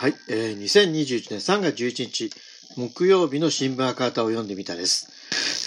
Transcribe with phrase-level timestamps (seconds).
[0.00, 2.30] はい、えー、2021年3月11日、
[2.76, 5.08] 木曜日の新聞赤旗を読んでみたです。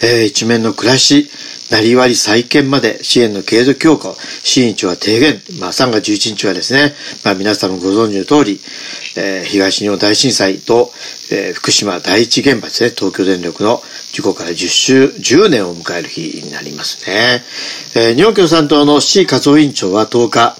[0.02, 1.28] えー、一面の暮らし、
[1.70, 5.34] なりわり再建まで支援の継続強化を、新一は提言。
[5.60, 6.94] まあ3月11日はですね、
[7.26, 8.58] まあ皆さんもご存知の通り、
[9.18, 10.90] えー、東日本大震災と、
[11.30, 13.82] えー、福島第一原発で、ね、東京電力の
[14.14, 17.42] 事故から10週、10年を迎える日になりますね。
[17.96, 20.56] えー、日本共産党の C 和夫委員長は10日、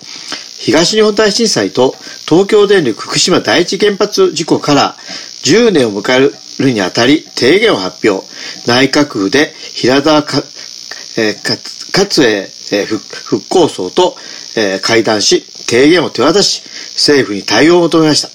[0.62, 4.94] 東日本大震災と東京電力福島第一原発事故から
[5.42, 6.20] 10年を迎え
[6.62, 8.24] るにあたり提言を発表。
[8.68, 10.40] 内閣府で平田か、
[11.18, 11.56] えー、か
[11.92, 14.14] 勝栄、え、復興層と、
[14.56, 18.28] えー、会談し、提言を手渡し、政府に対応を求めました。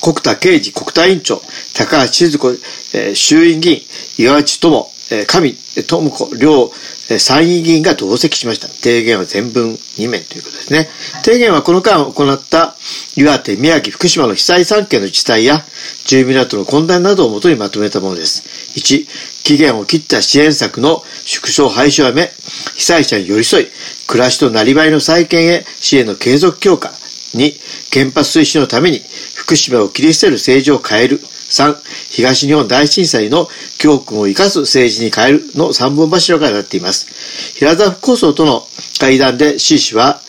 [0.00, 1.42] 国田刑事国対委員長、
[1.74, 2.52] 高橋静子、
[2.94, 3.82] えー、衆院議員、
[4.16, 5.52] 岩内智、えー、上
[5.84, 6.70] 智子両
[7.18, 8.66] 参議院が同席しました。
[8.66, 10.88] 提言は全文2面ということですね。
[11.22, 12.74] 提言はこの間行った
[13.16, 15.60] 岩手、宮城、福島の被災3県の自治体や
[16.04, 18.42] 住民らとの混乱などをもとにまとめたものです。
[18.74, 19.06] 1、
[19.44, 22.30] 期限を切った支援策の縮小廃止をやめ、
[22.74, 23.66] 被災者に寄り添い、
[24.08, 26.92] 暮らしとなりわいの再建へ支援の継続強化。
[27.34, 27.54] 2、
[27.92, 29.02] 原発推進のために
[29.34, 31.20] 福島を切り捨てる政治を変える。
[31.48, 31.76] 3、
[32.10, 37.06] 東日本大震災の教訓を生かす政治に変えるの3本柱がなっています。
[37.54, 38.66] 平田復興層との
[38.98, 40.20] 会談で C 氏は、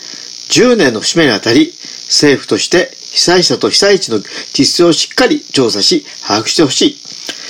[0.49, 1.73] 10年の節目にあたり、
[2.07, 4.21] 政府として被災者と被災地の
[4.53, 6.97] 実情をしっかり調査し、把握してほしい。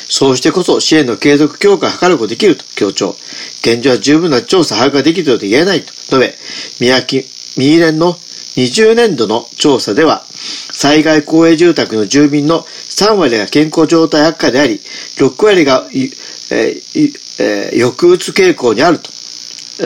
[0.09, 3.15] そうしてこそ支援の継続強化を図ることができると強調。
[3.61, 6.33] 現状は十分な調査把握ができると言えないと述べ、
[6.79, 7.23] 宮城、
[7.57, 8.17] ミーレンの
[8.57, 10.23] 20年度の調査では、
[10.71, 14.81] 災害公営住宅の住民の3割が健康状態悪化であり、
[15.17, 19.11] 6割が、えーえー、抑うつ傾向にあると、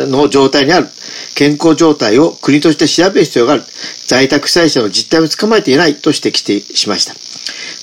[0.08, 0.88] の状態にある。
[1.36, 3.64] 健康状態を国として調べる必要がある。
[4.08, 7.14] 在宅被災者の実態を捕まえていないと指摘しました。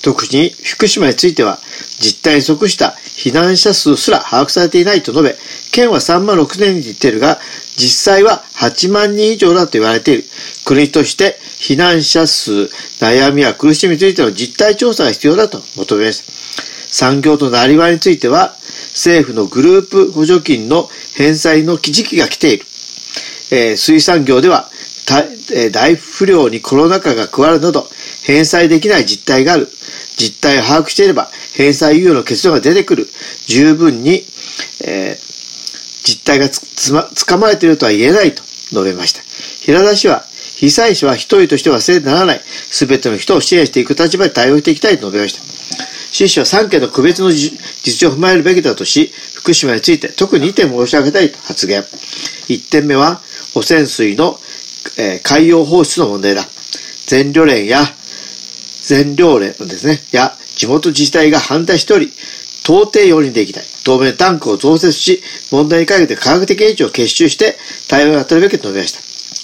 [0.02, 1.58] 特に福島については、
[2.00, 5.34] 実態に即した避難者数すら把握されていないと述べ、
[5.72, 7.40] 県は3万6年に言っているが、
[7.76, 10.24] 実際は8万人以上だと言われている。
[10.64, 12.52] 国として避難者数、
[13.00, 16.22] 悩みや苦しみについての実態調査が必要だと求めます。
[16.90, 18.54] 産業となりわについては、
[18.92, 22.66] 政府のグループ補助金の返済の時期が来ている。
[23.50, 24.70] えー、水産業では、
[25.72, 27.88] 大不良にコロナ禍が加わるなど、
[28.22, 29.68] 返済できない実態がある。
[30.16, 33.08] 実態を把握していれば、返済猶予の結論が出てくる。
[33.48, 34.22] 十分に、
[34.84, 39.22] えー、実態がつつま、つかまれているとは言えないと述べました。
[39.62, 40.24] 平田氏は、
[40.54, 42.40] 被災者は一人として忘れてならない。
[42.70, 45.42] すべての人を支援していく立場で対応していきたいと述べました。
[46.12, 47.58] 新氏は3件の区別の実
[47.98, 51.82] 情を踏まえるべきだとし、福島について特に2点申し上げたいと発言。
[51.82, 53.20] 1点目は、
[53.56, 54.38] 汚染水の、
[54.96, 56.44] えー、海洋放出の問題だ。
[57.06, 57.80] 全旅連や、
[58.82, 62.12] 全漁連ですね、や、地元自治体が反対しており、
[62.64, 63.64] 到底容認できない。
[63.84, 67.56] 当面タンクを増設し、問題解決で科学的エンジンを結集して
[67.88, 69.00] 対応を当たるべきと述べました。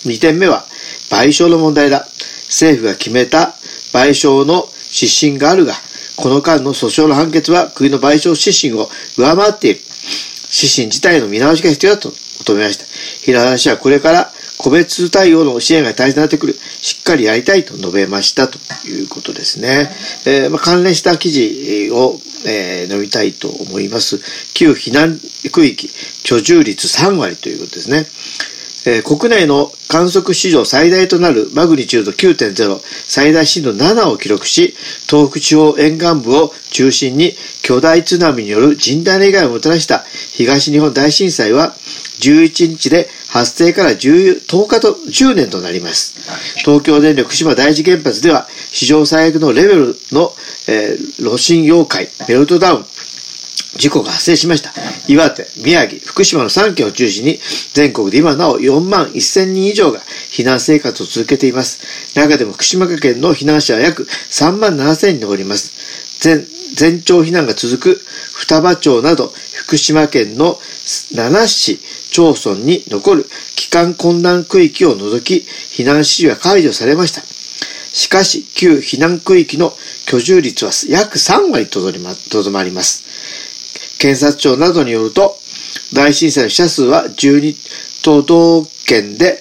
[0.08, 0.66] 2点目は、
[1.08, 2.06] 賠償の問題だ。
[2.48, 3.54] 政府が決めた
[3.92, 5.74] 賠償の指針があるが、
[6.16, 9.80] この間の訴訟の判決は国の賠償指針を上回っている。
[10.53, 12.84] 指針自体の見直しが必要だと求めました。
[13.22, 16.54] 平田氏はこれから個別対応の支援が大事になってくる。
[16.81, 19.91] しっかりやりたいと述べましたということですね。
[20.26, 24.20] えー、まあ、関連した記事を、えー、述べたいと思います。
[24.54, 25.20] 旧避難
[25.50, 25.91] 区域
[26.22, 28.06] 居住率3割ということですね。
[28.87, 34.75] えー、国内の観測史上最大となるマグニチュード9.0、最大震度7を記録し、
[35.09, 41.75] 東北地方沿岸部を中心に巨大津波による甚大な被害をもたらした東日本大震災は、
[42.21, 46.15] 11日で発生から 10, 10日と10年となります。
[46.59, 50.33] 東京電力福島第一原発では、史上最悪のレベルの、
[50.69, 52.84] えー、炉心妖怪、メルトダウン、
[53.76, 54.72] 事故が発生しました。
[55.09, 57.41] 岩手、宮城、福島の3県を中心に、
[57.72, 61.80] 全国で今なお4万1000人以上が避難生活を続けています。
[62.15, 65.72] 中でも福島県の避難者は約3万7000人に上ります。
[66.21, 68.01] 全、全町避難が続く
[68.33, 71.80] 双葉町など福島県の7市
[72.10, 77.22] 町村に残る帰還困難区域を除き避難指示は解除されました。
[77.92, 79.72] しかし、旧避難区域の
[80.06, 81.80] 居住率は約3割と
[82.42, 83.04] どまります。
[83.98, 85.36] 検察庁などによると、
[85.92, 87.56] 大震災の死者数は12
[88.02, 89.38] 都道県で、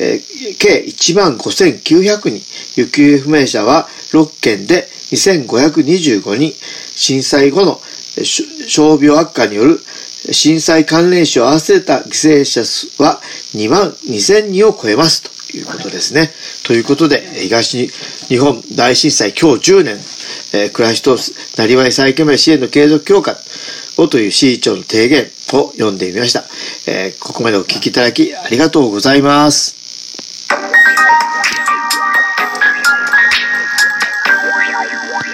[0.00, 2.42] えー、計1万5900人、
[2.76, 6.52] 行方不明者は6県で2525人、
[6.94, 7.80] 震災後の
[8.66, 9.80] 傷病悪化による
[10.30, 13.20] 震災関連死を合わせた犠牲者数は
[13.54, 15.22] 2万2000人を超えます。
[15.22, 16.30] ということですね。
[16.64, 17.88] ということで、東
[18.28, 19.96] 日本大震災今日10年、
[20.54, 21.16] えー、暮らしと
[21.58, 23.36] なりわい再建まで支援の継続強化。
[23.98, 26.44] をという市長の提言を読んでみました。
[26.86, 29.81] えー、ここまでお聞きいただきありがとうございます。